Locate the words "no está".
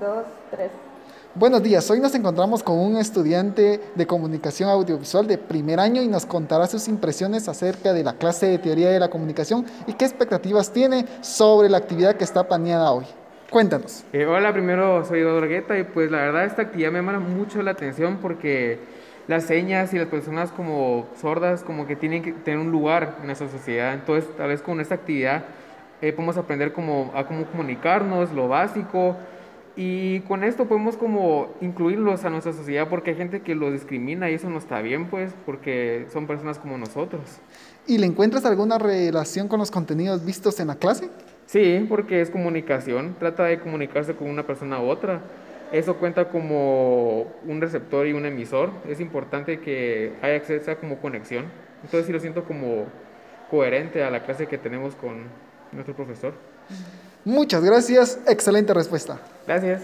34.50-34.82